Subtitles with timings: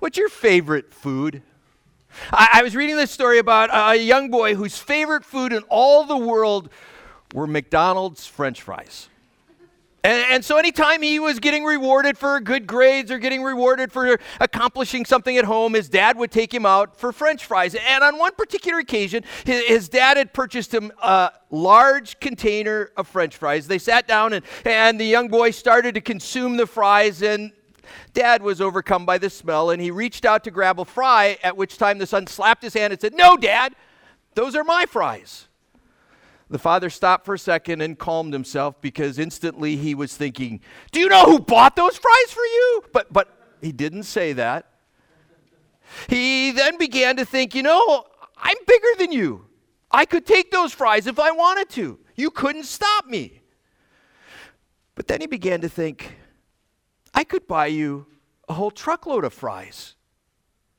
[0.00, 1.42] What's your favorite food?
[2.32, 6.04] I, I was reading this story about a young boy whose favorite food in all
[6.04, 6.70] the world
[7.34, 9.10] were McDonald's French fries.
[10.02, 14.18] And, and, so, anytime he was getting rewarded for good grades or getting rewarded for
[14.40, 17.74] accomplishing something at home, his dad would take him out for French fries.
[17.74, 23.06] And on one particular occasion, his, his dad had purchased him a large container of
[23.06, 23.66] French fries.
[23.66, 27.20] They sat down, and, and the young boy started to consume the fries.
[27.20, 27.52] And
[28.12, 31.56] dad was overcome by the smell, and he reached out to grab a fry, at
[31.56, 33.74] which time the son slapped his hand and said, No, dad,
[34.34, 35.48] those are my fries.
[36.48, 41.00] The father stopped for a second and calmed himself because instantly he was thinking, Do
[41.00, 42.84] you know who bought those fries for you?
[42.92, 43.28] But, but
[43.60, 44.66] he didn't say that.
[46.08, 48.04] He then began to think, You know,
[48.36, 49.46] I'm bigger than you.
[49.90, 51.98] I could take those fries if I wanted to.
[52.16, 53.40] You couldn't stop me.
[54.94, 56.16] But then he began to think,
[57.14, 58.06] I could buy you
[58.48, 59.94] a whole truckload of fries.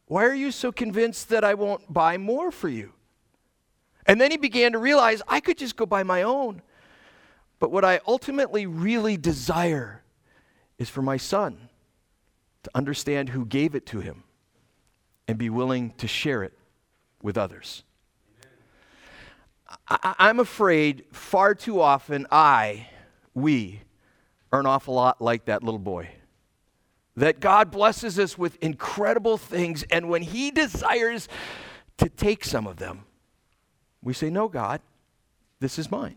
[0.05, 2.93] Why are you so convinced that I won't buy more for you?
[4.05, 6.61] And then he began to realize I could just go buy my own.
[7.59, 10.03] But what I ultimately really desire
[10.77, 11.69] is for my son
[12.63, 14.23] to understand who gave it to him
[15.27, 16.57] and be willing to share it
[17.21, 17.83] with others.
[19.87, 22.87] I, am afraid far too often I,
[23.33, 23.81] we,
[24.51, 26.09] are an awful lot like that little boy.
[27.21, 31.29] That God blesses us with incredible things, and when He desires
[31.97, 33.03] to take some of them,
[34.01, 34.81] we say, No, God,
[35.59, 36.15] this is mine.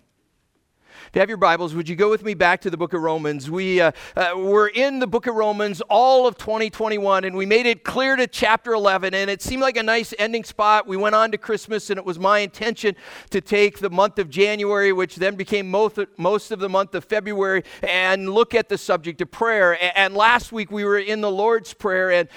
[1.08, 3.02] If you have your Bibles, would you go with me back to the book of
[3.02, 3.50] Romans?
[3.50, 7.66] We uh, uh, were in the book of Romans all of 2021, and we made
[7.66, 10.86] it clear to chapter 11, and it seemed like a nice ending spot.
[10.86, 12.96] We went on to Christmas, and it was my intention
[13.30, 17.04] to take the month of January, which then became most, most of the month of
[17.04, 19.78] February, and look at the subject of prayer.
[19.96, 22.28] And last week we were in the Lord's Prayer, and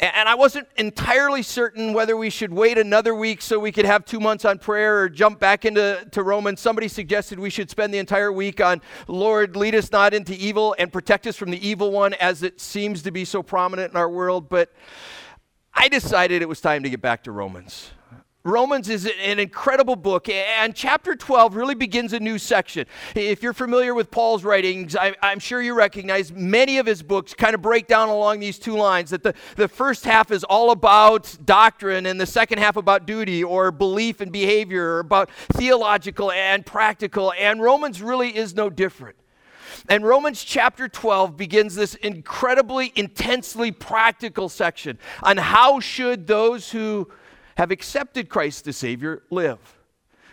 [0.00, 4.04] and I wasn't entirely certain whether we should wait another week so we could have
[4.04, 6.60] two months on prayer or jump back into to Romans.
[6.60, 10.76] Somebody suggested we should spend the entire week on Lord, lead us not into evil
[10.78, 13.96] and protect us from the evil one, as it seems to be so prominent in
[13.96, 14.48] our world.
[14.48, 14.72] But
[15.74, 17.90] I decided it was time to get back to Romans.
[18.48, 22.86] Romans is an incredible book, and chapter 12 really begins a new section.
[23.14, 27.34] If you're familiar with Paul's writings, I, am sure you recognize many of his books
[27.34, 30.70] kind of break down along these two lines that the, the first half is all
[30.70, 36.32] about doctrine, and the second half about duty or belief and behavior, or about theological
[36.32, 39.16] and practical, and Romans really is no different.
[39.90, 47.10] And Romans chapter 12 begins this incredibly intensely practical section on how should those who
[47.58, 49.58] have accepted Christ the Savior live.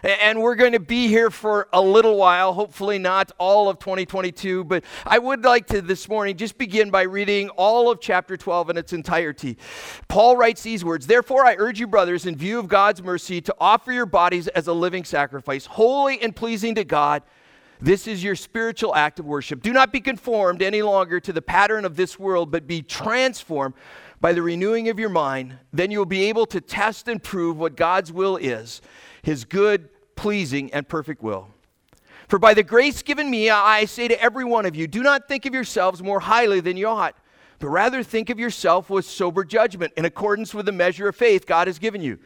[0.03, 4.63] And we're going to be here for a little while, hopefully not all of 2022,
[4.63, 8.69] but I would like to this morning just begin by reading all of chapter 12
[8.69, 9.57] in its entirety.
[10.07, 13.55] Paul writes these words Therefore, I urge you, brothers, in view of God's mercy, to
[13.59, 17.23] offer your bodies as a living sacrifice, holy and pleasing to God.
[17.81, 19.63] This is your spiritual act of worship.
[19.63, 23.73] Do not be conformed any longer to the pattern of this world, but be transformed
[24.21, 27.57] by the renewing of your mind, then you will be able to test and prove
[27.57, 28.81] what God's will is,
[29.21, 31.47] his good, pleasing, and perfect will.
[32.27, 35.27] For by the grace given me, I say to every one of you, do not
[35.27, 37.15] think of yourselves more highly than you ought,
[37.59, 41.45] but rather think of yourself with sober judgment in accordance with the measure of faith
[41.45, 42.19] God has given you.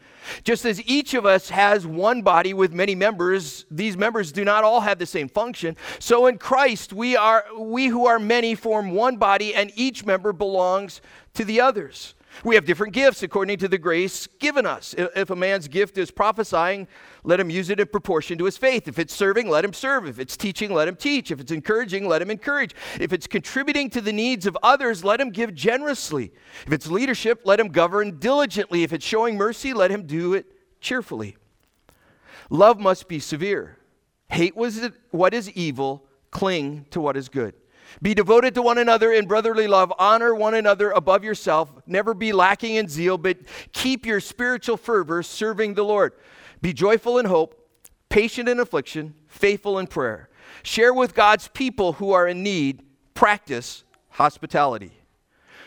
[0.44, 4.64] Just as each of us has one body with many members, these members do not
[4.64, 5.76] all have the same function.
[5.98, 10.32] So in Christ, we are we who are many form one body and each member
[10.32, 11.00] belongs
[11.34, 12.14] to the others.
[12.44, 14.94] We have different gifts according to the grace given us.
[14.96, 16.88] If a man's gift is prophesying,
[17.24, 18.88] let him use it in proportion to his faith.
[18.88, 20.06] If it's serving, let him serve.
[20.06, 21.30] If it's teaching, let him teach.
[21.30, 22.74] If it's encouraging, let him encourage.
[22.98, 26.32] If it's contributing to the needs of others, let him give generously.
[26.66, 28.84] If it's leadership, let him govern diligently.
[28.84, 30.46] If it's showing mercy, let him do it
[30.80, 31.36] cheerfully.
[32.48, 33.76] Love must be severe.
[34.28, 37.54] Hate what is evil, cling to what is good.
[38.02, 39.92] Be devoted to one another in brotherly love.
[39.98, 41.72] Honor one another above yourself.
[41.86, 43.38] Never be lacking in zeal, but
[43.72, 46.12] keep your spiritual fervor serving the Lord.
[46.62, 47.68] Be joyful in hope,
[48.08, 50.28] patient in affliction, faithful in prayer.
[50.62, 52.82] Share with God's people who are in need.
[53.14, 54.99] Practice hospitality.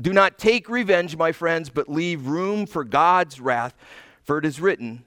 [0.00, 3.74] Do not take revenge, my friends, but leave room for God's wrath.
[4.22, 5.04] For it is written,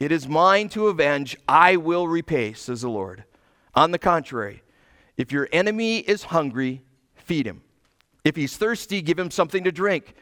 [0.00, 3.24] It is mine to avenge, I will repay, says the Lord.
[3.74, 4.62] On the contrary,
[5.16, 6.82] if your enemy is hungry,
[7.14, 7.62] feed him.
[8.24, 10.14] If he's thirsty, give him something to drink.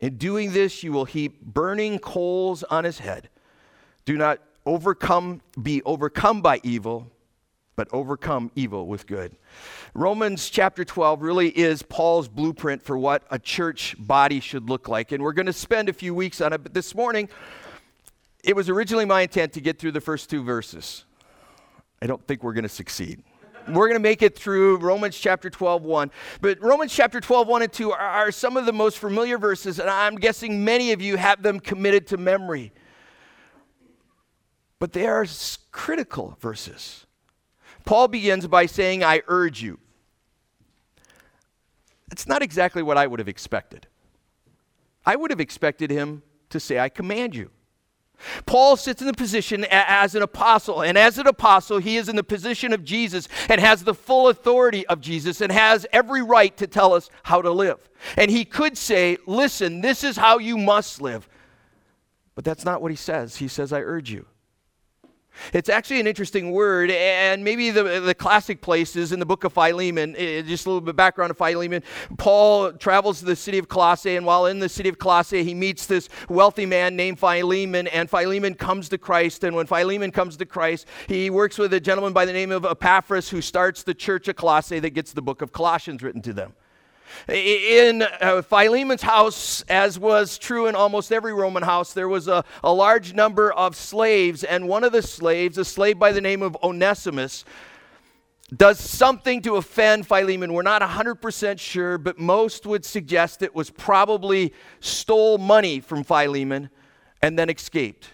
[0.00, 3.28] In doing this, you will heap burning coals on his head.
[4.04, 7.10] Do not overcome, be overcome by evil,
[7.76, 9.36] but overcome evil with good.
[9.94, 15.12] Romans chapter 12 really is Paul's blueprint for what a church body should look like.
[15.12, 17.28] And we're going to spend a few weeks on it, but this morning,
[18.42, 21.04] it was originally my intent to get through the first two verses.
[22.02, 23.22] I don't think we're going to succeed.
[23.66, 26.10] We're going to make it through Romans chapter 12, 1.
[26.42, 29.78] But Romans chapter 12, 1 and 2 are, are some of the most familiar verses,
[29.78, 32.72] and I'm guessing many of you have them committed to memory.
[34.78, 35.24] But they are
[35.72, 37.03] critical verses.
[37.84, 39.78] Paul begins by saying, I urge you.
[42.08, 43.86] That's not exactly what I would have expected.
[45.04, 47.50] I would have expected him to say, I command you.
[48.46, 52.16] Paul sits in the position as an apostle, and as an apostle, he is in
[52.16, 56.56] the position of Jesus and has the full authority of Jesus and has every right
[56.56, 57.90] to tell us how to live.
[58.16, 61.28] And he could say, Listen, this is how you must live.
[62.34, 63.36] But that's not what he says.
[63.36, 64.26] He says, I urge you.
[65.52, 69.44] It's actually an interesting word, and maybe the, the classic place is in the book
[69.44, 70.14] of Philemon.
[70.16, 71.82] It, just a little bit of background of Philemon.
[72.18, 75.54] Paul travels to the city of Colossae, and while in the city of Colossae, he
[75.54, 79.44] meets this wealthy man named Philemon, and Philemon comes to Christ.
[79.44, 82.64] And when Philemon comes to Christ, he works with a gentleman by the name of
[82.64, 86.32] Epaphras who starts the church of Colossae that gets the book of Colossians written to
[86.32, 86.54] them.
[87.28, 92.44] In uh, Philemon's house, as was true in almost every Roman house, there was a,
[92.62, 96.42] a large number of slaves, and one of the slaves, a slave by the name
[96.42, 97.44] of Onesimus,
[98.54, 100.52] does something to offend Philemon.
[100.52, 106.70] We're not 100% sure, but most would suggest it was probably stole money from Philemon
[107.22, 108.10] and then escaped.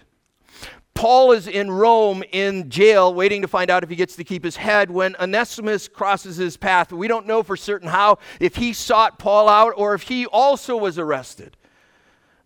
[0.93, 4.43] Paul is in Rome in jail, waiting to find out if he gets to keep
[4.43, 6.91] his head when Onesimus crosses his path.
[6.91, 10.77] We don't know for certain how, if he sought Paul out or if he also
[10.77, 11.57] was arrested.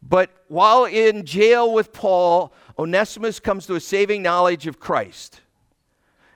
[0.02, 5.42] But while in jail with Paul, Onesimus comes to a saving knowledge of Christ.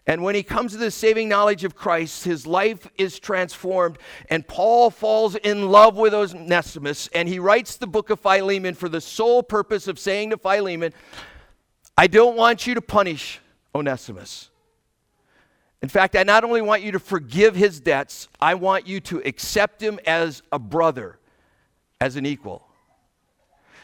[0.07, 3.99] And when he comes to the saving knowledge of Christ, his life is transformed.
[4.27, 7.09] And Paul falls in love with Onesimus.
[7.13, 10.93] And he writes the book of Philemon for the sole purpose of saying to Philemon,
[11.99, 13.41] I don't want you to punish
[13.75, 14.49] Onesimus.
[15.81, 19.21] In fact, I not only want you to forgive his debts, I want you to
[19.25, 21.19] accept him as a brother,
[21.99, 22.65] as an equal.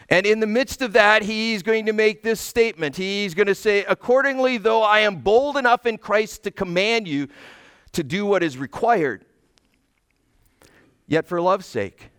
[0.07, 2.95] And in the midst of that, he's going to make this statement.
[2.95, 7.27] He's going to say, Accordingly, though I am bold enough in Christ to command you
[7.91, 9.25] to do what is required,
[11.05, 12.11] yet for love's sake,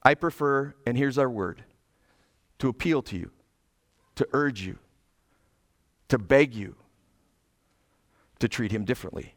[0.00, 1.64] I prefer, and here's our word,
[2.60, 3.32] to appeal to you,
[4.14, 4.78] to urge you
[6.08, 6.76] to beg you
[8.38, 9.34] to treat him differently.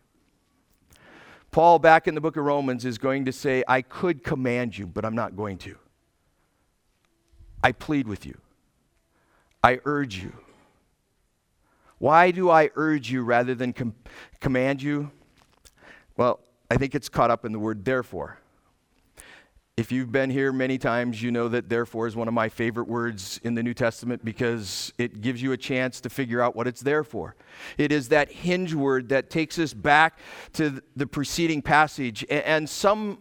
[1.51, 4.87] Paul, back in the book of Romans, is going to say, I could command you,
[4.87, 5.77] but I'm not going to.
[7.63, 8.39] I plead with you.
[9.63, 10.33] I urge you.
[11.97, 13.95] Why do I urge you rather than com-
[14.39, 15.11] command you?
[16.17, 16.39] Well,
[16.71, 18.39] I think it's caught up in the word therefore.
[19.81, 22.87] If you've been here many times, you know that therefore is one of my favorite
[22.87, 26.67] words in the New Testament because it gives you a chance to figure out what
[26.67, 27.35] it's there for.
[27.79, 30.19] It is that hinge word that takes us back
[30.53, 32.23] to the preceding passage.
[32.29, 33.17] And some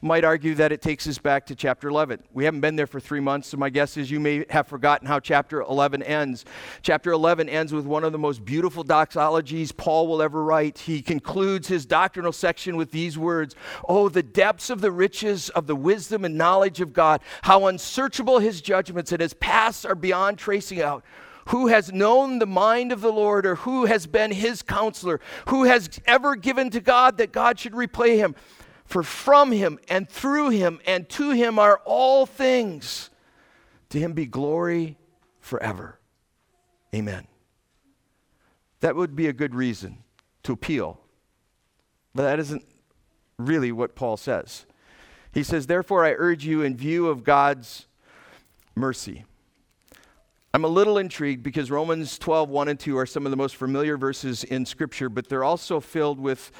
[0.00, 2.22] might argue that it takes us back to chapter 11.
[2.32, 5.08] We haven't been there for three months, so my guess is you may have forgotten
[5.08, 6.44] how chapter 11 ends.
[6.82, 10.78] Chapter 11 ends with one of the most beautiful doxologies Paul will ever write.
[10.78, 13.56] He concludes his doctrinal section with these words
[13.88, 18.38] Oh, the depths of the riches of the wisdom and knowledge of God, how unsearchable
[18.38, 21.04] his judgments and his paths are beyond tracing out.
[21.48, 25.18] Who has known the mind of the Lord, or who has been his counselor?
[25.48, 28.34] Who has ever given to God that God should repay him?
[28.88, 33.10] For from him and through him and to him are all things.
[33.90, 34.96] To him be glory
[35.40, 35.98] forever.
[36.94, 37.26] Amen.
[38.80, 39.98] That would be a good reason
[40.44, 40.98] to appeal.
[42.14, 42.64] But that isn't
[43.36, 44.64] really what Paul says.
[45.34, 47.86] He says, Therefore, I urge you, in view of God's
[48.74, 49.26] mercy.
[50.54, 53.56] I'm a little intrigued because Romans 12, 1 and 2 are some of the most
[53.56, 56.50] familiar verses in Scripture, but they're also filled with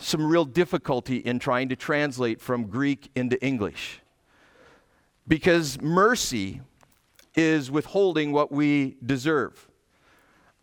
[0.00, 4.00] some real difficulty in trying to translate from Greek into English.
[5.26, 6.60] Because mercy
[7.34, 9.68] is withholding what we deserve.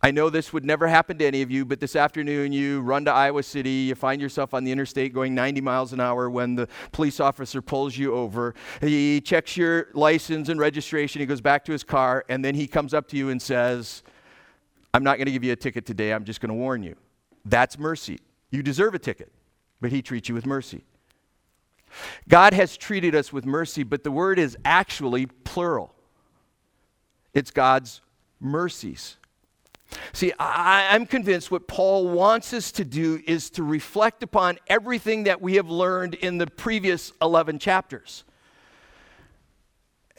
[0.02, 3.04] I know this would never happen to any of you, but this afternoon you run
[3.06, 6.54] to Iowa City, you find yourself on the interstate going 90 miles an hour when
[6.54, 8.54] the police officer pulls you over.
[8.82, 12.66] He checks your license and registration, he goes back to his car, and then he
[12.66, 14.02] comes up to you and says,
[14.92, 16.94] I'm not going to give you a ticket today, I'm just going to warn you.
[17.46, 18.18] That's mercy.
[18.50, 19.32] You deserve a ticket,
[19.80, 20.84] but he treats you with mercy.
[22.28, 25.94] God has treated us with mercy, but the word is actually plural.
[27.32, 28.00] It's God's
[28.40, 29.16] mercies.
[30.12, 35.24] See, I, am convinced what Paul wants us to do is to reflect upon everything
[35.24, 38.24] that we have learned in the previous 11 chapters.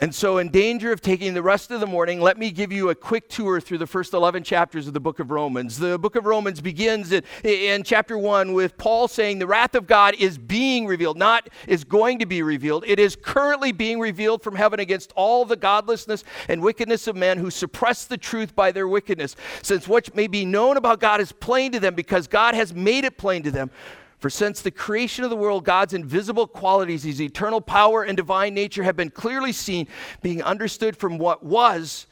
[0.00, 2.90] And so, in danger of taking the rest of the morning, let me give you
[2.90, 5.76] a quick tour through the first 11 chapters of the book of Romans.
[5.76, 9.88] The book of Romans begins in, in, chapter 1 with Paul saying the wrath of
[9.88, 12.84] God is being revealed, not is going to be revealed.
[12.86, 17.36] It is currently being revealed from heaven against all the godlessness and wickedness of men
[17.38, 21.32] who suppress the truth by their wickedness, since what may be known about God is
[21.32, 23.68] plain to them because God has made it plain to them.
[24.18, 28.52] For since the creation of the world, God's invisible qualities, his eternal power and divine
[28.52, 29.86] nature, have been clearly seen,
[30.22, 32.06] being understood from what was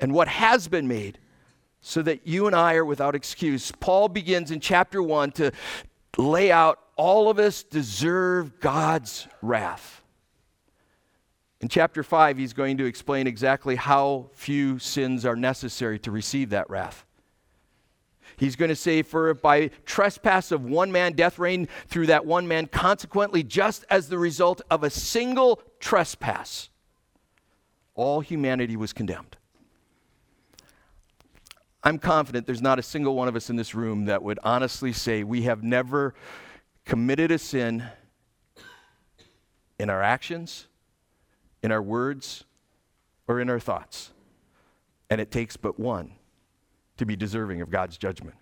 [0.00, 1.18] and what has been made,
[1.80, 3.70] so that you and I are without excuse.
[3.70, 5.52] Paul begins in chapter 1 to
[6.16, 10.02] lay out all of us deserve God's wrath.
[11.60, 16.50] In chapter 5, he's going to explain exactly how few sins are necessary to receive
[16.50, 17.06] that wrath.
[18.42, 22.48] He's going to say, For by trespass of one man, death reigned through that one
[22.48, 26.68] man, consequently, just as the result of a single trespass,
[27.94, 29.36] all humanity was condemned.
[31.84, 34.92] I'm confident there's not a single one of us in this room that would honestly
[34.92, 36.12] say we have never
[36.84, 37.84] committed a sin
[39.78, 40.66] in our actions,
[41.62, 42.42] in our words,
[43.28, 44.10] or in our thoughts.
[45.08, 46.14] And it takes but one
[46.96, 48.36] to be deserving of God's judgment.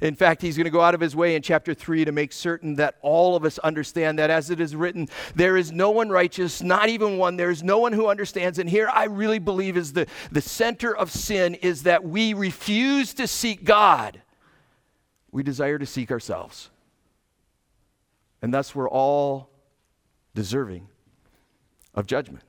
[0.00, 2.32] In fact, he's going to go out of his way in chapter 3 to make
[2.32, 6.10] certain that all of us understand that as it is written, there is no one
[6.10, 7.36] righteous, not even one.
[7.36, 8.58] There is no one who understands.
[8.58, 13.14] And here I really believe is the, the center of sin is that we refuse
[13.14, 14.22] to seek God.
[15.32, 16.70] We desire to seek ourselves.
[18.42, 19.50] And thus we're all
[20.34, 20.88] deserving
[21.94, 22.44] of judgment.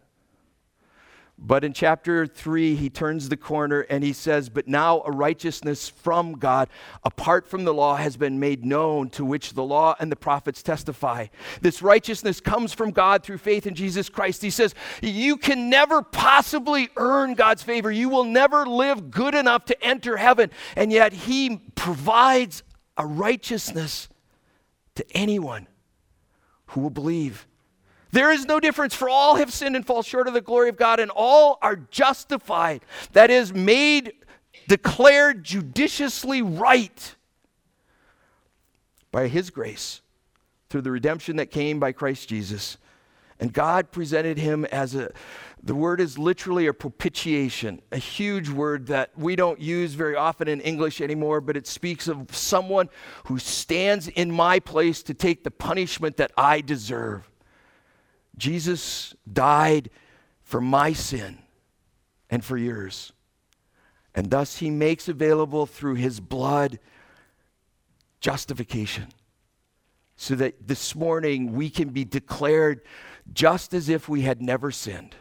[1.43, 5.89] But in chapter 3, he turns the corner and he says, But now a righteousness
[5.89, 6.69] from God,
[7.03, 10.61] apart from the law, has been made known, to which the law and the prophets
[10.61, 11.27] testify.
[11.59, 14.43] This righteousness comes from God through faith in Jesus Christ.
[14.43, 17.91] He says, You can never possibly earn God's favor.
[17.91, 20.51] You will never live good enough to enter heaven.
[20.75, 22.61] And yet, he provides
[22.97, 24.09] a righteousness
[24.93, 25.67] to anyone
[26.67, 27.47] who will believe.
[28.11, 30.77] There is no difference, for all have sinned and fall short of the glory of
[30.77, 32.81] God, and all are justified.
[33.13, 34.13] That is, made,
[34.67, 37.15] declared judiciously right
[39.11, 40.01] by His grace
[40.69, 42.77] through the redemption that came by Christ Jesus.
[43.41, 45.11] And God presented him as a,
[45.63, 50.47] the word is literally a propitiation, a huge word that we don't use very often
[50.47, 52.87] in English anymore, but it speaks of someone
[53.25, 57.30] who stands in my place to take the punishment that I deserve.
[58.37, 59.89] Jesus died
[60.41, 61.39] for my sin
[62.29, 63.13] and for yours.
[64.13, 66.79] And thus he makes available through his blood
[68.19, 69.07] justification.
[70.15, 72.81] So that this morning we can be declared
[73.33, 75.15] just as if we had never sinned.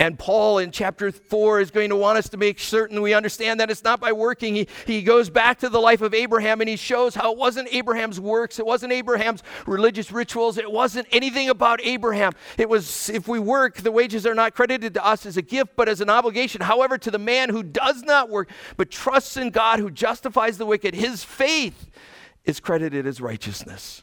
[0.00, 3.60] And Paul in chapter 4 is going to want us to make certain we understand
[3.60, 4.54] that it's not by working.
[4.54, 7.68] He, he goes back to the life of Abraham and he shows how it wasn't
[7.70, 12.32] Abraham's works, it wasn't Abraham's religious rituals, it wasn't anything about Abraham.
[12.56, 15.76] It was if we work, the wages are not credited to us as a gift,
[15.76, 16.62] but as an obligation.
[16.62, 20.64] However, to the man who does not work, but trusts in God who justifies the
[20.64, 21.90] wicked, his faith
[22.46, 24.02] is credited as righteousness.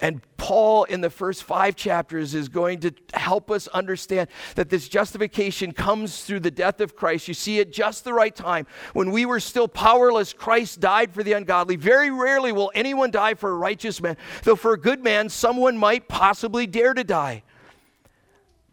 [0.00, 4.90] And Paul, in the first five chapters, is going to help us understand that this
[4.90, 7.28] justification comes through the death of Christ.
[7.28, 11.22] You see, at just the right time, when we were still powerless, Christ died for
[11.22, 11.76] the ungodly.
[11.76, 15.78] Very rarely will anyone die for a righteous man, though for a good man, someone
[15.78, 17.42] might possibly dare to die.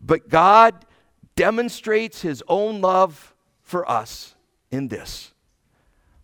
[0.04, 0.86] But God
[1.38, 4.36] demonstrates his own love for us
[4.72, 5.32] in this.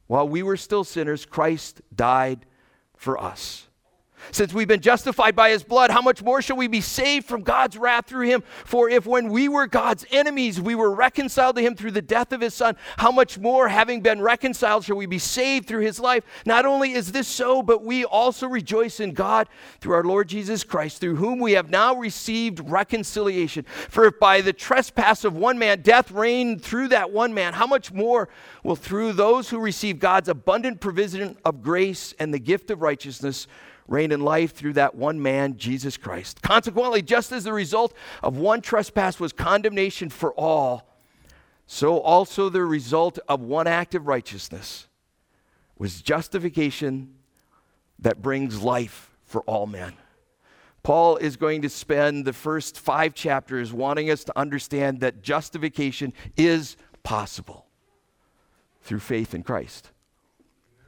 [0.07, 2.45] While we were still sinners, Christ died
[2.97, 3.66] for us.
[4.31, 7.43] Since we've been justified by his blood, how much more shall we be saved from
[7.43, 8.43] God's wrath through him?
[8.65, 12.31] For if when we were God's enemies, we were reconciled to him through the death
[12.31, 15.99] of his son, how much more, having been reconciled, shall we be saved through his
[15.99, 16.23] life?
[16.45, 19.47] Not only is this so, but we also rejoice in God
[19.79, 23.65] through our Lord Jesus Christ, through whom we have now received reconciliation.
[23.89, 27.67] For if by the trespass of one man death reigned through that one man, how
[27.67, 28.29] much more
[28.67, 33.47] will through those who receive God's abundant provision of grace and the gift of righteousness,
[33.87, 36.41] reign in life through that one man, Jesus Christ.
[36.41, 40.85] Consequently, just as the result of one trespass was condemnation for all,
[41.65, 44.87] so also the result of one act of righteousness
[45.77, 47.15] was justification
[47.99, 49.93] that brings life for all men.
[50.83, 56.11] Paul is going to spend the first five chapters wanting us to understand that justification
[56.35, 57.66] is possible
[58.87, 59.91] through faith in Christ.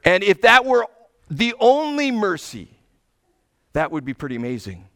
[0.04, 0.86] And if that were
[1.30, 2.68] the only mercy
[3.72, 4.88] that would be pretty amazing.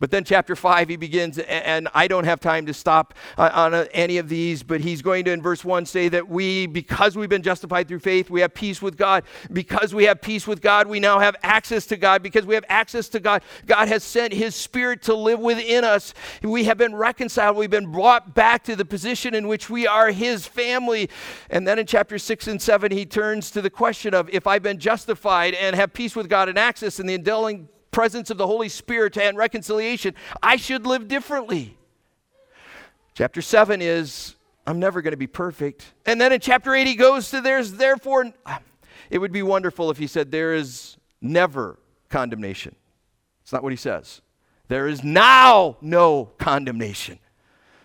[0.00, 3.74] But then, chapter 5, he begins, and I don't have time to stop uh, on
[3.92, 7.28] any of these, but he's going to, in verse 1, say that we, because we've
[7.28, 9.24] been justified through faith, we have peace with God.
[9.52, 12.22] Because we have peace with God, we now have access to God.
[12.22, 16.14] Because we have access to God, God has sent his spirit to live within us.
[16.42, 17.56] We have been reconciled.
[17.56, 21.10] We've been brought back to the position in which we are his family.
[21.50, 24.62] And then in chapter 6 and 7, he turns to the question of if I've
[24.62, 28.46] been justified and have peace with God and access and the indwelling presence of the
[28.46, 31.76] Holy Spirit and reconciliation, I should live differently.
[33.14, 34.36] Chapter 7 is,
[34.68, 35.84] I'm never going to be perfect.
[36.06, 38.60] And then in chapter 8, he goes to, there's therefore, ah,
[39.10, 41.76] it would be wonderful if he said, there is never
[42.08, 42.76] condemnation.
[43.42, 44.20] It's not what he says.
[44.68, 47.18] There is now no condemnation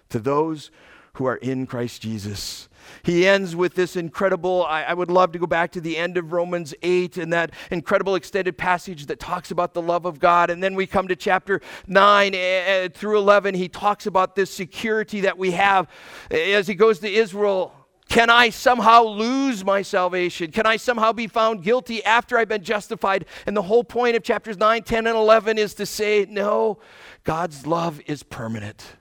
[0.09, 0.69] to those
[1.13, 2.69] who are in Christ Jesus.
[3.03, 6.17] He ends with this incredible, I, I, would love to go back to the end
[6.17, 10.49] of Romans 8 and that incredible extended passage that talks about the love of God.
[10.49, 13.55] And then we come to chapter 9 uh, through 11.
[13.55, 15.87] He talks about this security that we have
[16.31, 17.73] as he goes to Israel.
[18.09, 20.51] Can I somehow lose my salvation?
[20.51, 23.25] Can I somehow be found guilty after I've been justified?
[23.47, 26.79] And the whole point of chapters 9, 10, and 11 is to say, no,
[27.23, 28.95] God's love is permanent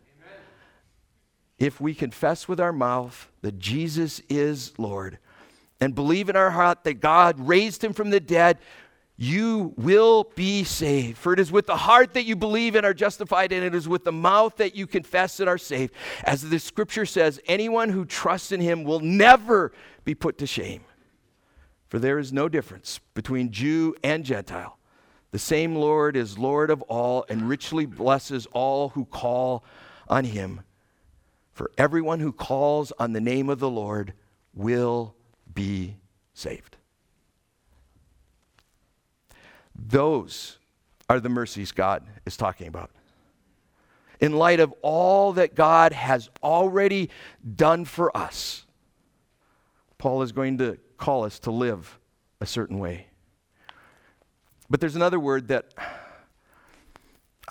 [1.63, 5.19] if we confess with our mouth that Jesus is Lord
[5.81, 8.59] and believe in our heart that God raised him from the dead,
[9.17, 11.19] you will be saved.
[11.19, 13.87] For it is with the heart that you believe and are justified, and it is
[13.89, 15.95] with the mouth that you confess and are saved.
[16.25, 19.71] As the scripture says, anyone who trusts in him will never
[20.05, 20.81] be put to shame.
[21.87, 24.79] For there is no difference between Jew and Gentile.
[25.31, 29.63] The same Lord is Lord of all and richly blesses all who call
[30.09, 30.63] on him.
[31.53, 34.15] For everyone who calls on the name of the Lord
[34.55, 35.15] will
[35.53, 35.97] be
[36.35, 36.77] saved.
[39.75, 40.59] Those
[41.09, 42.91] are the mercies God is talking about.
[44.21, 47.11] In light of all that God has already
[47.57, 48.65] done for us,
[49.99, 51.99] Paul is going to call us to live
[52.41, 53.09] a certain way.
[54.71, 55.75] But there's another word that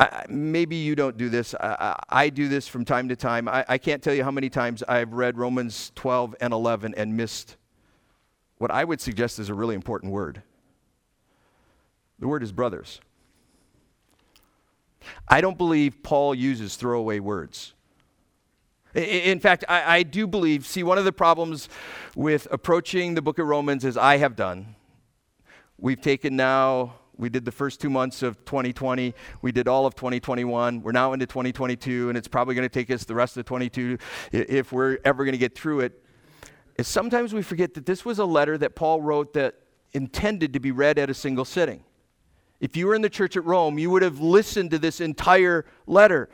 [0.02, 1.54] I, maybe you don't do this.
[1.54, 3.48] I, I, do this from time to time.
[3.48, 7.16] I, I can't tell you how many times I've read Romans 12 and 11 and
[7.16, 7.56] missed
[8.58, 10.42] what I would suggest is a really important word.
[12.18, 13.00] The word is brothers.
[15.28, 17.74] I don't believe Paul uses throwaway words.
[18.96, 21.70] In fact, I, I, do believe, see, one of the problems
[22.16, 24.76] with approaching the book of Romans, as I have done,
[25.78, 29.14] we've taken now we did the first two months of 2020.
[29.44, 30.82] We did all of 2021.
[30.82, 34.00] We're now into 2022, and it's probably going to take us the rest of 22
[34.32, 36.04] if we're ever going to get through it.
[36.78, 39.54] Is sometimes we forget that this was a letter that Paul wrote that
[39.94, 41.84] intended to be read at a single sitting.
[42.60, 45.66] If you were in the church at Rome, you would have listened to this entire
[45.86, 46.28] letter.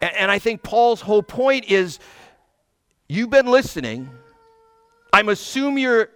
[0.00, 2.00] And, and I think Paul's whole point is
[3.08, 4.10] you've been listening.
[5.12, 6.08] I'm assuming you're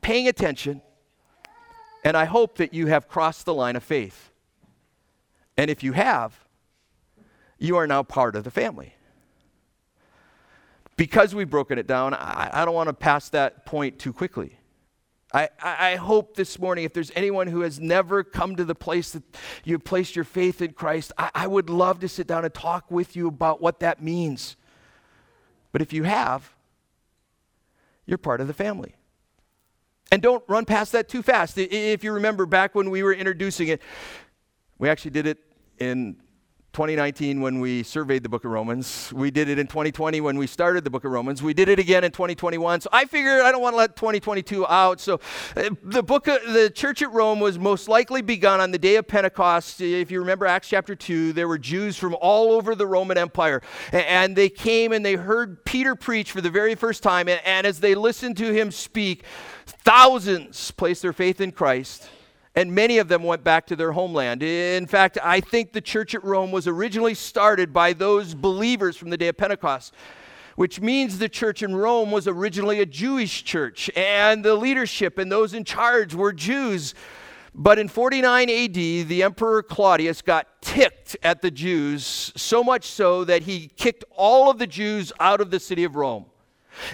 [0.00, 0.80] paying attention.
[2.06, 4.30] And I hope that you have crossed the line of faith.
[5.56, 6.38] And if you have,
[7.58, 8.94] you are now part of the family.
[10.96, 14.56] Because we've broken it down, I, I don't want to pass that point too quickly.
[15.34, 19.10] I, I, hope this morning, if there's anyone who has never come to the place
[19.10, 19.24] that
[19.64, 22.88] you've placed your faith in Christ, I, I would love to sit down and talk
[22.88, 24.54] with you about what that means.
[25.72, 26.54] But if you have,
[28.06, 28.94] you're part of the family.
[30.12, 31.58] And don't run past that too fast.
[31.58, 33.82] If you remember back when we were introducing it,
[34.78, 35.38] we actually did it
[35.78, 36.16] in
[36.76, 39.10] 2019 when we surveyed the book of Romans.
[39.10, 41.42] We did it in 2020 when we started the book of Romans.
[41.42, 42.82] We did it again in 2021.
[42.82, 45.00] So I figured I don't want to let 2022 out.
[45.00, 45.18] So
[45.56, 48.96] uh, the book of the church at Rome was most likely begun on the day
[48.96, 49.80] of Pentecost.
[49.80, 53.62] If you remember Acts chapter 2, there were Jews from all over the Roman Empire.
[53.90, 57.26] And they came and they heard Peter preach for the very first time.
[57.30, 59.24] And as they listened to him speak,
[59.86, 62.08] thousands placed their faith in Christ
[62.56, 64.42] and many of them went back to their homeland.
[64.42, 69.10] In fact, I think the church at Rome was originally started by those believers from
[69.10, 69.94] the day of Pentecost,
[70.56, 75.30] which means the church in Rome was originally a Jewish church, and the leadership and
[75.30, 76.94] those in charge were Jews.
[77.54, 83.22] But in 49 AD, the Emperor Claudius got ticked at the Jews, so much so
[83.24, 86.24] that he kicked all of the Jews out of the city of Rome.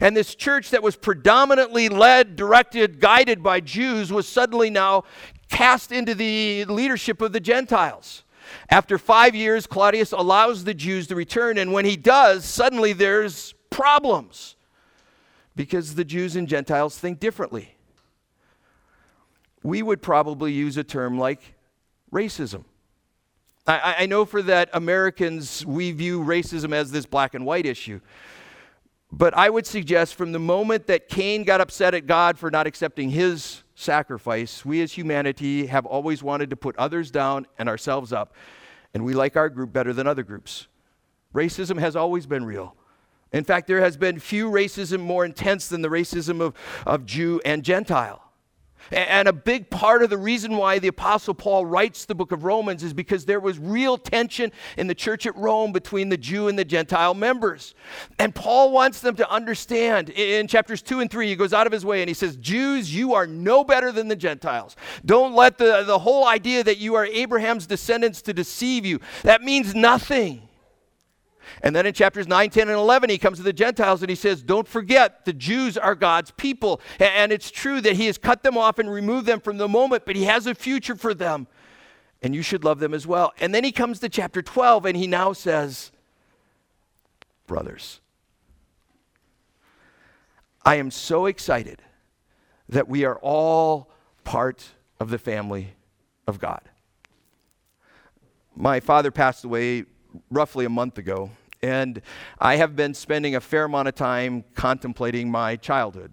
[0.00, 5.04] And this church that was predominantly led, directed, guided by Jews was suddenly now
[5.48, 8.24] cast into the leadership of the Gentiles.
[8.68, 13.54] After five years, Claudius allows the Jews to return, and when he does, suddenly there's
[13.70, 14.56] problems
[15.54, 17.76] because the Jews and Gentiles think differently.
[19.62, 21.54] We would probably use a term like
[22.12, 22.64] racism.
[23.66, 28.00] I, I, know for that Americans, we view racism as this black and white issue.
[29.12, 32.66] But I would suggest from the moment that Cain got upset at God for not
[32.66, 38.12] accepting his sacrifice, we as humanity have always wanted to put others down and ourselves
[38.12, 38.34] up.
[38.94, 40.66] And we like our group better than other groups.
[41.34, 42.74] Racism has always been real.
[43.32, 46.54] In fact, there has been few racism more intense than the racism of,
[46.86, 48.31] of Jew and Gentile.
[48.90, 52.44] And a big part of the reason why the Apostle Paul writes the book of
[52.44, 56.48] Romans is because there was real tension in the church at Rome between the Jew
[56.48, 57.74] and the Gentile members.
[58.18, 61.72] And Paul wants them to understand in chapters 2 and 3, he goes out of
[61.72, 64.76] his way and he says, Jews, you are no better than the Gentiles.
[65.04, 69.00] Don't let the, the whole idea that you are Abraham's descendants to deceive you.
[69.22, 70.48] That means nothing.
[71.60, 74.16] And then in chapters 9, 10, and 11, he comes to the Gentiles and he
[74.16, 76.80] says, Don't forget, the Jews are God's people.
[76.98, 80.04] And it's true that he has cut them off and removed them from the moment,
[80.06, 81.46] but he has a future for them.
[82.22, 83.32] And you should love them as well.
[83.40, 85.90] And then he comes to chapter 12 and he now says,
[87.46, 88.00] Brothers,
[90.64, 91.82] I am so excited
[92.68, 93.90] that we are all
[94.24, 94.64] part
[95.00, 95.74] of the family
[96.26, 96.62] of God.
[98.54, 99.84] My father passed away
[100.30, 101.30] roughly a month ago,
[101.62, 102.02] and
[102.38, 106.12] I have been spending a fair amount of time contemplating my childhood.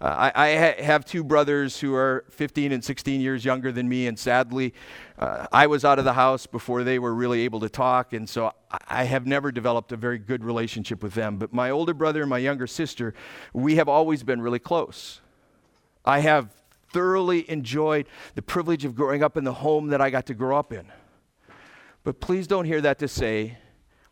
[0.00, 3.88] Uh, I, I ha- have two brothers who are 15 and 16 years younger than
[3.88, 4.74] me, and sadly,
[5.18, 8.28] uh, I was out of the house before they were really able to talk, and
[8.28, 8.52] so
[8.88, 11.36] I have never developed a very good relationship with them.
[11.36, 13.14] But my older brother and my younger sister,
[13.52, 15.20] we have always been really close.
[16.04, 16.50] I have
[16.90, 20.58] thoroughly enjoyed the privilege of growing up in the home that I got to grow
[20.58, 20.86] up in.
[22.02, 23.58] But please don't hear that to say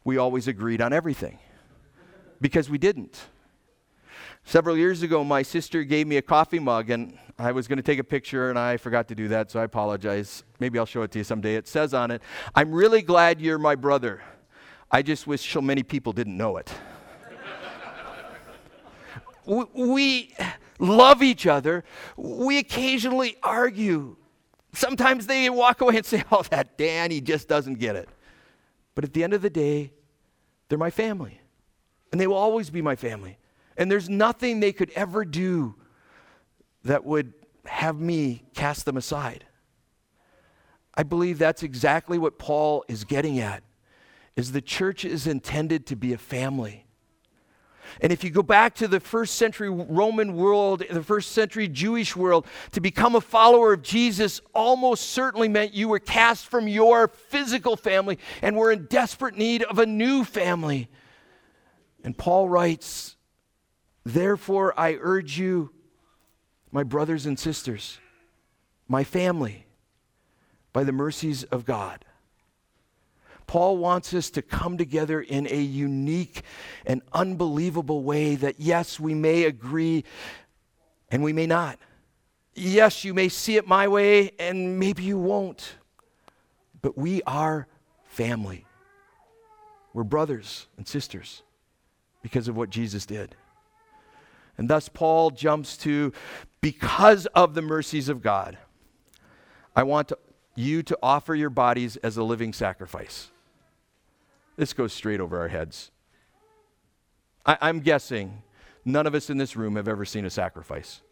[0.07, 1.37] we always agreed on everything,
[2.41, 3.27] because we didn't.
[4.45, 7.83] Several years ago, my sister gave me a coffee mug, and I was going to
[7.83, 10.45] take a picture, and I forgot to do that, so I apologize.
[10.61, 11.57] Maybe I'll show it to you someday.
[11.57, 12.23] It says on it,
[12.55, 14.23] I'm really glad you're my brother.
[14.93, 16.73] I just wish so many people didn't know it.
[19.75, 20.37] we
[20.79, 21.83] love each other.
[22.17, 24.17] We occasionally argue.
[24.73, 28.09] Sometimes they walk away and say, Oh, that Dan, he just doesn't get it.
[28.97, 29.93] But at the end of the day,
[30.69, 31.41] they're my family.
[32.11, 33.39] And they will always be my family.
[33.77, 35.77] And there's nothing they could ever do
[36.83, 37.35] that would
[37.67, 39.45] have me cast them aside.
[40.95, 43.63] I believe that's exactly what Paul is getting at.
[44.35, 46.86] Is the church is intended to be a family.
[48.01, 52.17] And if you go back to the first century Roman world, the first century Jewish
[52.17, 57.09] world, to become a follower of Jesus almost certainly meant you were cast from your
[57.09, 60.89] physical family and were in desperate need of a new family.
[62.03, 63.17] And Paul writes,
[64.05, 65.73] Therefore, I urge you,
[66.71, 67.99] my brothers and sisters,
[68.89, 69.67] my family,
[70.73, 72.06] by the mercies of God
[73.47, 76.43] Paul wants us to come together in a unique
[76.85, 80.05] and unbelievable way that, yes, we may agree
[81.11, 81.79] and we may not.
[82.55, 85.77] Yes, you may see it my way and maybe you won't.
[86.83, 87.69] But we are
[88.05, 88.67] family.
[89.93, 91.43] We're brothers and sisters
[92.23, 93.37] because of what Jesus did.
[94.59, 96.13] And thus, Paul jumps to
[96.61, 98.59] because of the mercies of God,
[99.75, 100.19] I want to,
[100.55, 103.31] you to offer your bodies as a living sacrifice.
[104.57, 105.91] This goes straight over our heads.
[107.45, 108.43] I, am guessing
[108.85, 111.03] none of us in this room have ever seen a sacrifice.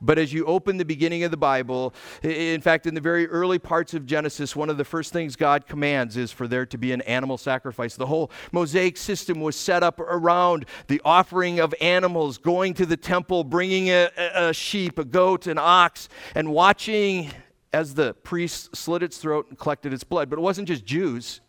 [0.00, 3.58] But as you open the beginning of the Bible, in fact, in the very early
[3.58, 6.92] parts of Genesis, one of the first things God commands is for there to be
[6.92, 7.96] an animal sacrifice.
[7.96, 12.96] The whole Mosaic system was set up around the offering of animals, going to the
[12.96, 17.30] temple, bringing a, a sheep, a goat, an ox, and watching
[17.72, 20.30] as the priest slit its throat and collected its blood.
[20.30, 21.40] But it wasn't just Jews.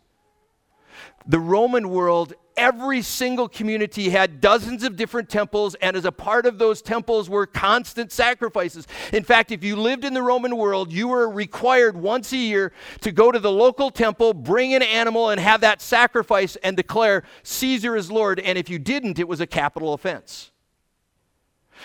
[1.26, 6.46] The Roman world every single community had dozens of different temples, and as a part
[6.46, 8.86] of those temples were constant sacrifices.
[9.12, 12.72] In fact, if you lived in the Roman world, you were required once a year
[13.00, 17.24] to go to the local temple, bring an animal, and have that sacrifice and declare
[17.42, 18.40] Caesar is Lord.
[18.40, 20.50] And if you didn't, it was a capital offense.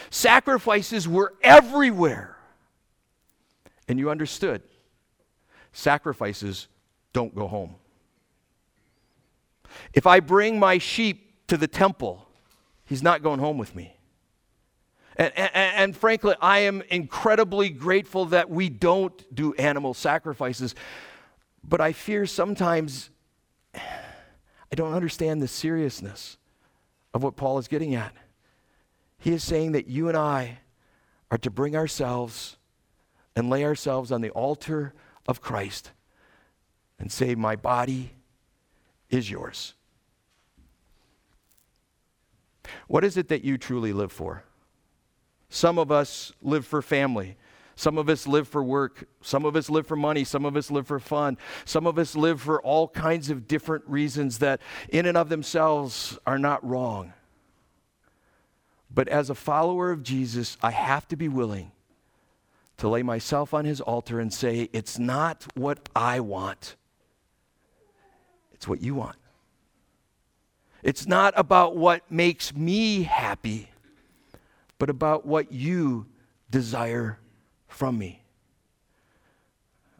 [0.09, 2.37] Sacrifices were everywhere.
[3.87, 4.61] And you understood
[5.71, 6.67] sacrifices
[7.13, 7.75] don't go home.
[9.93, 12.27] If I bring my sheep to the temple,
[12.85, 13.95] he's not going home with me.
[15.15, 20.75] And, and, and, frankly, I am incredibly grateful that we don't do animal sacrifices.
[21.61, 23.09] But I fear sometimes
[23.75, 26.37] I don't understand the seriousness
[27.13, 28.13] of what Paul is getting at.
[29.17, 30.59] He is saying that you and I
[31.31, 32.57] are to bring ourselves
[33.35, 34.93] and lay ourselves on the altar
[35.27, 35.91] of Christ
[36.97, 38.11] and say, My body
[39.09, 39.73] is yours.
[42.87, 44.43] What is it that you truly live for?
[45.49, 47.35] Some of us live for family.
[47.75, 49.07] Some of us live for work.
[49.21, 50.23] Some of us live for money.
[50.23, 51.37] Some of us live for fun.
[51.65, 56.19] Some of us live for all kinds of different reasons that, in and of themselves,
[56.27, 57.13] are not wrong.
[58.93, 61.71] But as a follower of Jesus, I have to be willing
[62.77, 66.75] to lay myself on his altar and say, It's not what I want,
[68.59, 69.15] it's what you want.
[70.83, 73.69] It's not about what makes me happy,
[74.77, 76.07] but about what you
[76.51, 77.19] desire
[77.69, 78.21] from me.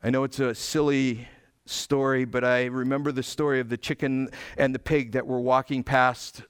[0.04, 1.26] I know it's a silly
[1.66, 5.82] story, but I remember the story of the chicken and the pig that were walking
[5.82, 6.42] past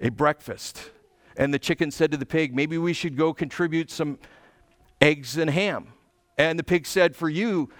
[0.00, 0.90] a breakfast.
[1.36, 4.18] And the chicken said to the pig, Maybe we should go contribute some
[5.00, 5.92] eggs and ham.
[6.36, 7.70] And the pig said, For you,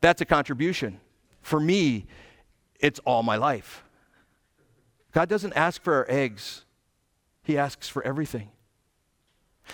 [0.00, 1.00] that's a contribution.
[1.42, 2.06] For me,
[2.80, 3.84] it's all my life.
[5.12, 6.64] God doesn't ask for our eggs,
[7.42, 8.50] He asks for everything.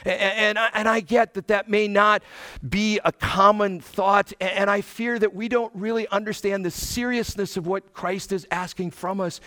[0.04, 2.22] And, and, I, and I get that that may not
[2.66, 7.66] be a common thought, and I fear that we don't really understand the seriousness of
[7.66, 9.40] what Christ is asking from us.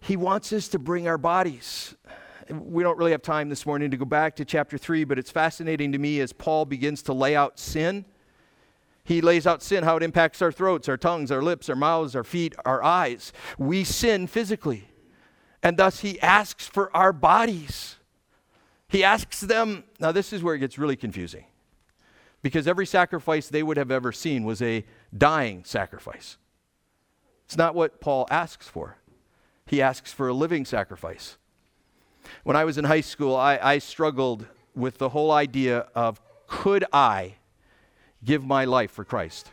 [0.00, 1.94] He wants us to bring our bodies.
[2.50, 5.30] We don't really have time this morning to go back to chapter 3, but it's
[5.30, 8.04] fascinating to me as Paul begins to lay out sin
[9.04, 12.16] he lays out sin, how it impacts our throats, our tongues, our lips, our mouths,
[12.16, 13.32] our feet, our eyes.
[13.58, 14.88] We sin physically.
[15.62, 17.96] And thus, he asks for our bodies.
[18.88, 21.44] He asks them, now, this is where it gets really confusing.
[22.42, 24.84] Because every sacrifice they would have ever seen was a
[25.16, 26.38] dying sacrifice.
[27.44, 28.96] It's not what Paul asks for.
[29.66, 31.36] He asks for a living sacrifice.
[32.42, 36.84] When I was in high school, I, I struggled with the whole idea of could
[36.92, 37.36] I
[38.24, 39.50] give my life for Christ.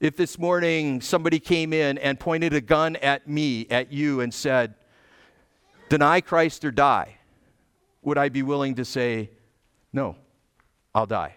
[0.00, 4.32] If this morning somebody came in and pointed a gun at me, at you, and
[4.32, 4.74] said,
[5.90, 7.18] Deny Christ or die,
[8.02, 9.30] would I be willing to say,
[9.92, 10.16] No,
[10.94, 11.34] I'll die?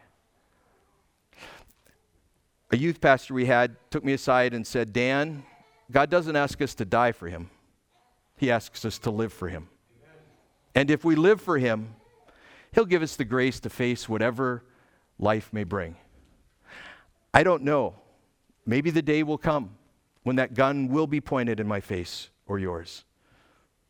[2.71, 5.43] A youth pastor we had took me aside and said, Dan,
[5.91, 7.49] God doesn't ask us to die for him,
[8.38, 9.67] He asks us to live for him.
[10.76, 11.95] And if we live for him,
[12.71, 14.63] He'll give us the grace to face whatever
[15.19, 15.95] life may bring.
[17.34, 17.96] I don't know.
[18.65, 19.72] Maybe the day will come
[20.24, 23.04] when that gun will be pointed in my face or yours.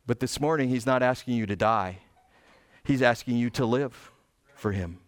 [0.06, 1.98] But this morning, He's not asking you to die,
[2.84, 4.12] He's asking you to live
[4.54, 4.98] for Him.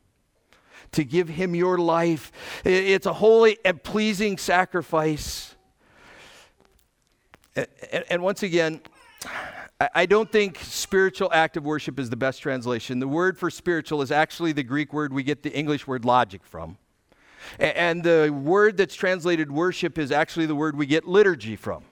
[0.93, 2.31] To give him your life.
[2.65, 5.57] It's a holy and pleasing sacrifice.
[8.09, 8.81] And once again,
[9.95, 13.01] I don't think spiritual act of worship is the best translation.
[13.01, 16.43] The word for spiritual is actually the Greek word we get the English word logic
[16.45, 16.79] from.
[17.59, 21.85] And the word that's translated worship is actually the word we get liturgy from.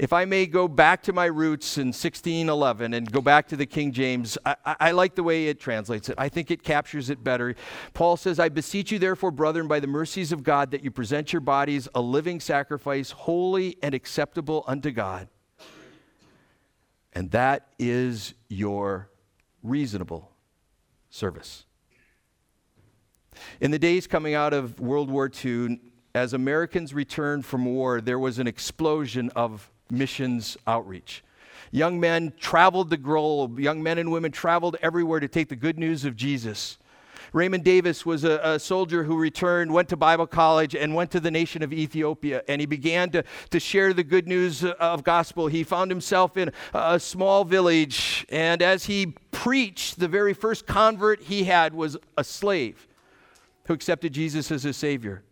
[0.00, 3.66] If I may go back to my roots in 1611 and go back to the
[3.66, 6.14] King James, I, I, like the way it translates it.
[6.16, 7.54] I think it captures it better.
[7.92, 11.34] Paul says, I beseech you, therefore, brethren, by the mercies of God, that you present
[11.34, 15.28] your bodies a living sacrifice, holy and acceptable unto God.
[17.12, 19.10] And that is your
[19.62, 20.30] reasonable
[21.10, 21.66] service.
[23.60, 25.80] In the days coming out of World War II,
[26.14, 31.22] as Americans returned from war, there was an explosion of missions outreach.
[31.70, 35.78] Young men traveled the globe, young men and women traveled everywhere to take the good
[35.78, 36.78] news of Jesus.
[37.32, 41.20] Raymond Davis was a, a, soldier who returned, went to Bible college, and went to
[41.20, 42.42] the nation of Ethiopia.
[42.48, 45.46] And he began to, to share the good news of gospel.
[45.46, 51.22] He found himself in a small village, and as he preached, the very first convert
[51.22, 52.88] he had was a slave
[53.70, 55.22] who accepted Jesus as his Savior.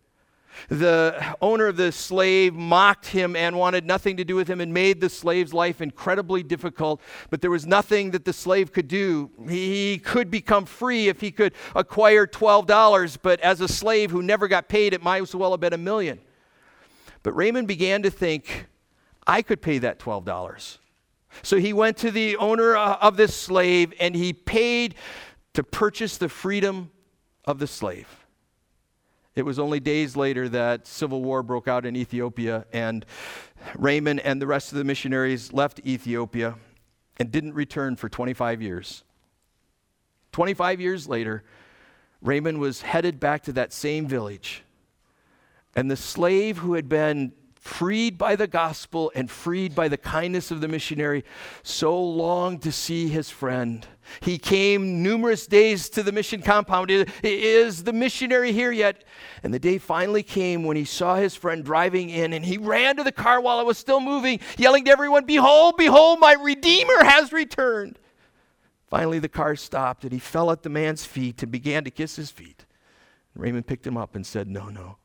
[0.69, 4.73] The owner of the slave mocked him and wanted nothing to do with him and
[4.73, 7.01] made the slave's life incredibly difficult.
[7.29, 9.29] But there was nothing that the slave could do.
[9.49, 14.47] He could become free if he could acquire $12, but as a slave who never
[14.47, 16.21] got paid, it might as well have been a million.
[17.23, 18.67] But Raymond began to think,
[19.27, 20.77] I could pay that $12.
[21.43, 24.95] So he went to the owner uh, of this slave and he paid
[25.55, 26.91] to purchase the freedom
[27.43, 28.07] of the slave.
[29.35, 33.05] It was only days later that civil war broke out in Ethiopia, and
[33.77, 36.55] Raymond and the rest of the missionaries left Ethiopia
[37.17, 39.03] and didn't return for 25 years.
[40.31, 41.43] 25 years later,
[42.21, 44.63] Raymond was headed back to that same village.
[45.75, 50.49] And the slave who had been freed by the gospel and freed by the kindness
[50.49, 51.23] of the missionary,
[51.61, 53.85] so longed to see his friend.
[54.21, 56.89] He came numerous days to the mission compound.
[57.21, 59.03] Is the missionary here yet?
[59.43, 62.95] And the day finally came when he saw his friend driving in, and he ran
[62.95, 67.03] to the car while it was still moving, yelling to everyone, Behold, behold, my Redeemer
[67.03, 67.99] has returned.
[68.87, 72.15] Finally, the car stopped, and he fell at the man's feet and began to kiss
[72.15, 72.65] his feet.
[73.35, 74.97] Raymond picked him up and said, No, no,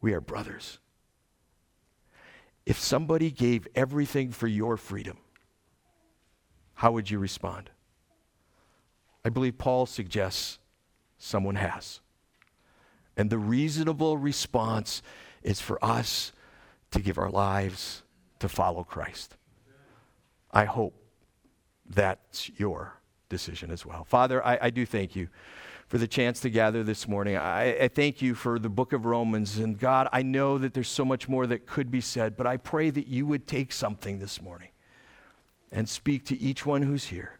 [0.00, 0.78] we are brothers.
[2.66, 5.18] If somebody gave everything for your freedom,
[6.74, 7.70] how would you respond?
[9.24, 10.58] I believe Paul suggests
[11.18, 12.00] someone has.
[13.16, 15.02] And the reasonable response
[15.42, 16.32] is for us
[16.90, 18.02] to give our lives
[18.40, 19.36] to follow Christ.
[20.50, 20.94] I hope
[21.88, 24.04] that's your decision as well.
[24.04, 25.28] Father, I, I do thank you
[25.94, 27.36] for the chance to gather this morning.
[27.36, 29.58] I, I, thank you for the book of Romans.
[29.58, 32.56] And God, I know that there's so much more that could be said, but I
[32.56, 34.70] pray that you would take something this morning
[35.70, 37.38] and speak to each one who's here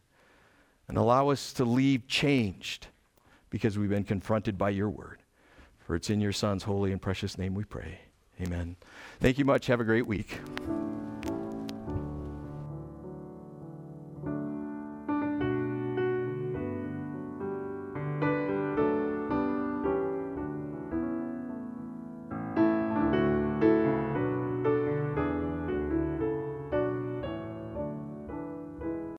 [0.86, 2.86] and allow us to leave changed
[3.50, 5.24] because we've been confronted by your word.
[5.80, 8.02] For it's in your Son's holy and precious name we pray.
[8.40, 8.76] Amen.
[9.18, 9.66] Thank you much.
[9.66, 10.38] Have a great week.